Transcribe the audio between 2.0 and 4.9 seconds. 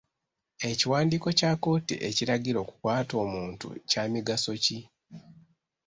ekiragira okukwata omuntu kya migaso ki?